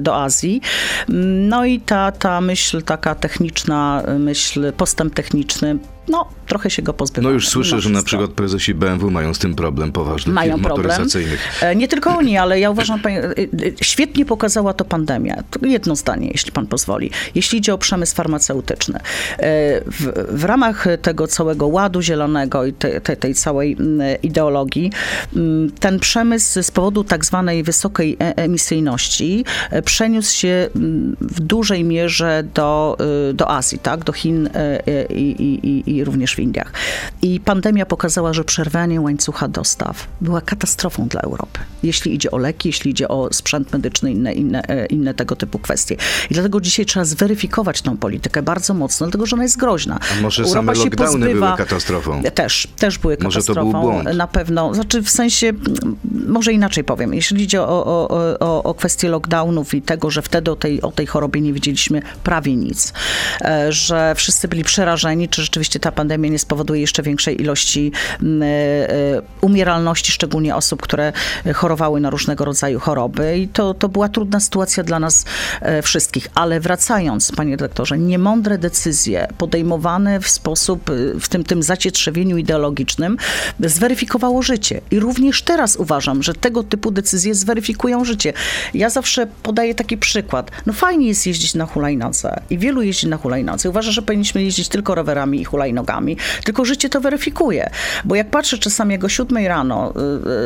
[0.00, 0.60] do Azji.
[1.08, 5.78] Mm, No i ta, ta myśl taka techniczna, myśl, postęp techniczny,
[6.10, 7.28] no trochę się go pozbywamy.
[7.28, 8.06] No już słyszę, że na wszystko.
[8.06, 10.86] przykład prezesi BMW mają z tym problem poważnych Mają firm problem.
[10.88, 11.62] motoryzacyjnych.
[11.62, 13.42] E, Nie tylko oni, ale ja uważam, e, e,
[13.82, 15.42] świetnie pokazała to pandemia.
[15.62, 17.10] Jedno zdanie, jeśli pan pozwoli.
[17.34, 19.00] Jeśli idzie o przemysł farmaceutyczny.
[19.86, 23.76] W, w ramach tego całego ładu zielonego i te, te, tej całej
[24.22, 24.92] ideologii,
[25.80, 29.44] ten przemysł z powodu tak zwanej wysokiej emisyjności
[29.84, 30.68] przeniósł się
[31.20, 32.96] w dużej mierze do,
[33.34, 34.04] do Azji, tak?
[34.04, 34.48] do Chin
[35.10, 36.72] i, i, i, i również w Indiach.
[37.22, 41.60] I pandemia pokazała, że przerwanie łańcucha dostaw była katastrofą dla Europy.
[41.82, 45.58] Jeśli idzie o leki, jeśli idzie o sprzęt medyczny, inne, inne, e, inne tego typu
[45.58, 45.96] kwestie.
[46.30, 49.98] I dlatego dzisiaj trzeba zweryfikować tą politykę bardzo mocno, dlatego że ona jest groźna.
[50.18, 52.22] A może Europa same się lockdowny pozbywa- były katastrofą?
[52.34, 53.80] Też, też były Może to był katastrofą.
[54.02, 54.16] błąd?
[54.16, 54.74] Na pewno.
[54.74, 55.96] Znaczy w sensie, mm,
[56.28, 57.14] może inaczej powiem.
[57.14, 58.08] Jeśli idzie o, o,
[58.40, 62.02] o- o, kwestię lockdownów i tego, że wtedy o tej, o tej chorobie nie wiedzieliśmy
[62.24, 62.92] prawie nic,
[63.40, 68.42] e, że wszyscy byli przerażeni, czy rzeczywiście ta pandemia nie spowoduje jeszcze większej ilości mm,
[68.42, 71.12] e, e, umieralności, szczególnie osób, które
[71.54, 73.38] chorowały na różnego rodzaju choroby.
[73.38, 75.24] I to, to była trudna sytuacja dla nas
[75.60, 76.28] e, wszystkich.
[76.34, 83.16] Ale wracając, panie dyrektorze, niemądre decyzje podejmowane w sposób, w tym, tym zacietrzewieniu ideologicznym,
[83.60, 84.80] zweryfikowało życie.
[84.90, 88.32] I również teraz uważam, że tego typu decyzje zweryfikują życie.
[88.74, 90.50] Ja zawsze podaję taki przykład.
[90.66, 93.70] No fajnie jest jeździć na hulajnodze i wielu jeździ na hulajnodze.
[93.70, 96.16] Uważa, że powinniśmy jeździć tylko rowerami i hulajnogami.
[96.44, 97.70] Tylko życie to weryfikuje.
[98.04, 99.92] Bo jak patrzę czasami jak o siódmej rano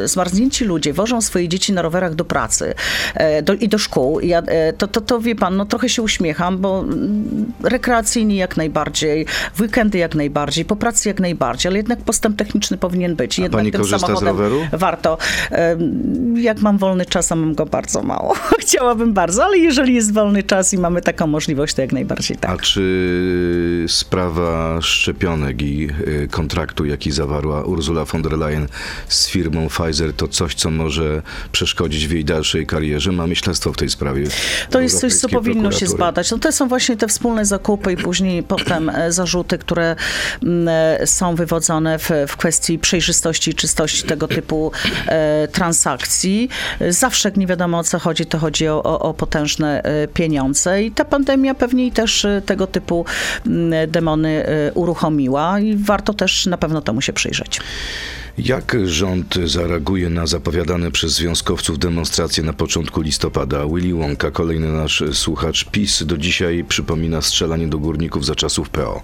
[0.00, 2.74] y, y, zmarznięci ludzie wożą swoje dzieci na rowerach do pracy
[3.14, 6.02] e, do, i do szkół, ja, e, to, to, to wie pan, no trochę się
[6.02, 9.26] uśmiecham, bo mm, rekreacyjnie jak najbardziej,
[9.60, 13.38] weekendy jak najbardziej, po pracy jak najbardziej, ale jednak postęp techniczny powinien być.
[13.38, 14.60] Jednak pani tym samochodem roweru?
[14.72, 15.18] Warto.
[16.36, 18.34] Jak mam wolny czas, a mam go bardzo mało.
[18.64, 22.50] Chciałabym bardzo, ale jeżeli jest wolny czas i mamy taką możliwość, to jak najbardziej tak.
[22.50, 24.80] A czy sprawa
[25.14, 28.68] szczepionek i y, kontraktu, jaki zawarła Ursula von der Leyen
[29.08, 31.22] z firmą Pfizer, to coś, co może
[31.52, 33.12] przeszkodzić w jej dalszej karierze?
[33.12, 34.26] Mamy śledztwo w tej sprawie.
[34.70, 36.30] To jest coś, co powinno się zbadać.
[36.30, 39.96] No to są właśnie te wspólne zakupy i później potem e, zarzuty, które
[40.42, 44.72] mm, e, są wywodzone w, w kwestii przejrzystości i czystości tego typu
[45.06, 46.48] e, transakcji.
[46.88, 50.82] Zawsze jak nie wiadomo o co chodzi, to chodzi o, o, o potężne e, pieniądze
[50.82, 53.04] i ta pandemia pewnie i też tego typu
[53.46, 54.72] mm, demony e,
[55.04, 57.60] uruchomiła i warto też na pewno temu się przyjrzeć.
[58.38, 63.66] Jak rząd zareaguje na zapowiadane przez związkowców demonstracje na początku listopada?
[63.66, 69.02] Willy Wonka, kolejny nasz słuchacz PiS, do dzisiaj przypomina strzelanie do górników za czasów PO.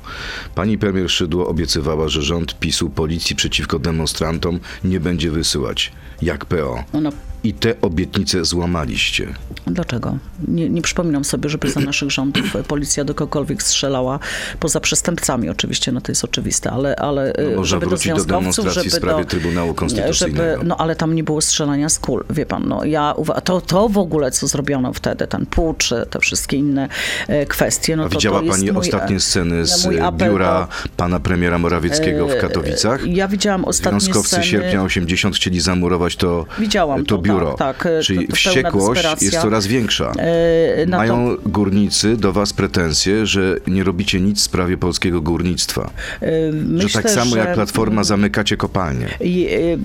[0.55, 6.85] Pani premier Szydło obiecywała, że rząd PiSu policji przeciwko demonstrantom nie będzie wysyłać, jak PO.
[6.93, 7.11] No,
[7.45, 9.27] I te obietnice złamaliście.
[9.67, 10.19] Dlaczego?
[10.49, 14.19] Nie, nie przypominam sobie, żeby za naszych rządów e, policja do kogokolwiek strzelała,
[14.61, 18.21] poza przestępcami oczywiście, no to jest oczywiste, ale, ale e, No, można żeby wrócić do
[18.21, 20.51] związkowców, w żeby sprawie do, Trybunału Konstytucyjnego.
[20.53, 23.89] Żeby, no ale tam nie było strzelania z kul, wie pan, no ja, to, to
[23.89, 26.89] w ogóle, co zrobiono wtedy, ten pucz, te wszystkie inne
[27.29, 30.89] e, kwestie, no A to widziała to pani mój, ostatnie e, sceny z biura do-
[30.97, 33.07] pana premiera Morawieckiego w Katowicach?
[33.07, 34.45] Ja widziałam ostatnie Związkowcy sceny.
[34.45, 37.30] sierpnia 80 chcieli zamurować to, Widziałam to to, biuro.
[37.39, 40.13] Tak, tak, to- Czyli wściekłość jest coraz większa.
[40.19, 45.21] E, na to- Mają górnicy do was pretensje, że nie robicie nic w sprawie polskiego
[45.21, 45.91] górnictwa.
[46.23, 49.07] e, że myślę, tak samo jak że- Platforma zamykacie kopalnie.
[49.07, 49.21] E,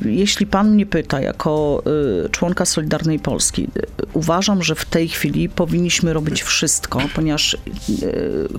[0.10, 1.84] Jeśli pan mnie pyta, jako
[2.26, 3.68] e, członka Solidarnej Polski, e,
[4.14, 7.58] uważam, że w tej chwili powinniśmy robić wszystko, ponieważ e,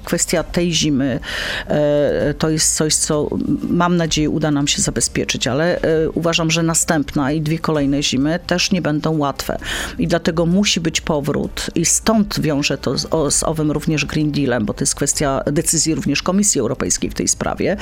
[0.04, 1.20] kwestia tej zimy
[1.68, 3.28] e, to jest coś, co
[3.68, 8.38] mam nadzieję uda nam się zabezpieczyć, ale e, uważam, że następna i dwie kolejne zimy
[8.46, 9.58] też nie będą łatwe.
[9.98, 14.32] I dlatego musi być powrót i stąd wiąże to z, o, z owym również Green
[14.32, 17.76] Dealem, bo to jest kwestia decyzji również Komisji Europejskiej w tej sprawie.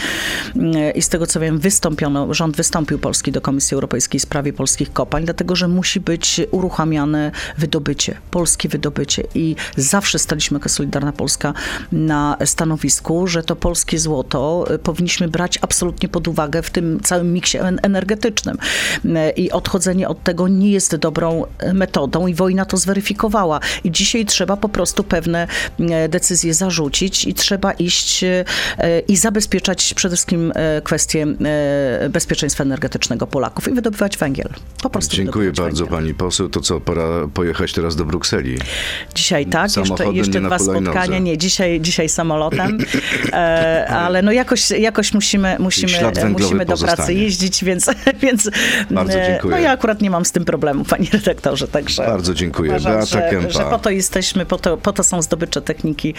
[0.57, 4.53] Mm, I z tego co wiem, wystąpiono, rząd wystąpił Polski do Komisji Europejskiej w sprawie
[4.53, 9.23] polskich kopalń, dlatego że musi być uruchamiane wydobycie, polskie wydobycie.
[9.35, 11.55] I zawsze staliśmy jako Solidarna Polska
[11.93, 17.33] na stanowisku, że to polskie złoto y, powinniśmy brać absolutnie pod uwagę w tym całym
[17.33, 18.57] miksie en- energetycznym.
[19.05, 23.61] Y, I odchodzenie od tego nie jest jest dobrą e, metodą i wojna to zweryfikowała.
[23.85, 25.47] I dzisiaj trzeba po prostu pewne
[25.81, 28.45] e, decyzje zarzucić i trzeba iść e,
[29.09, 34.49] i zabezpieczać przede wszystkim e, kwestie e, bezpieczeństwa energetycznego Polaków i wydobywać węgiel.
[34.83, 36.01] Po prostu Dziękuję bardzo węgiel.
[36.01, 36.49] pani poseł.
[36.49, 38.59] To co, pora pojechać teraz do Brukseli.
[39.15, 42.79] Dzisiaj tak, jeszcze, Samochodem, jeszcze dwa spotkania, nie, dzisiaj, dzisiaj samolotem,
[43.33, 45.93] e, ale no jakoś, jakoś musimy, musimy,
[46.29, 47.91] musimy do pracy jeździć, więc,
[48.23, 48.51] więc
[48.91, 49.51] Bardzo e, dziękuję.
[49.51, 52.71] no ja akurat nie mam z tym problemu, panie redaktorze, także Bardzo dziękuję.
[52.71, 53.51] uważam, Beata że, Kępa.
[53.51, 56.15] że po to jesteśmy, po to, po to są zdobycze techniki,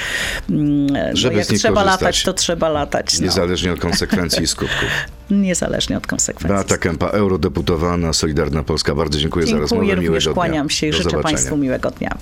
[0.50, 2.02] Mm, no Żeby jak z nich trzeba korzystać.
[2.02, 3.26] latać, to trzeba latać, no.
[3.26, 4.90] Niezależnie od konsekwencji i skutków.
[5.30, 6.50] niezależnie od konsekwencji.
[6.56, 8.96] Beata Kępa, eurodeputowana, Solidarna Polska.
[8.96, 9.86] Bardzo dziękuję, za rozmowę.
[9.86, 10.76] Dziękuję również, Miłego kłaniam dnia.
[10.76, 11.34] się i Do życzę zobaczenia.
[11.38, 12.18] państwu miłego dnia.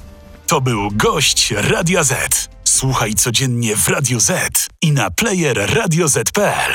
[0.47, 2.49] To był gość Radia Z.
[2.63, 4.31] Słuchaj codziennie w Radio Z
[4.81, 6.73] i na player radioz.pl.